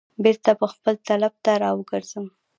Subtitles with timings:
[0.23, 2.25] بیرته به خپل طلب ته را وګرځم.